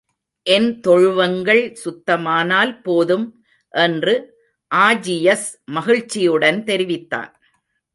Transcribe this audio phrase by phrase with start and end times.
[0.45, 3.27] என் தொழுவங்கள் சுத்தமானால் போதும்!
[3.73, 4.15] என்று
[4.71, 7.31] ஆஜியஸ் மகிழ்ச்சியுடன் தெரிவித்தான்.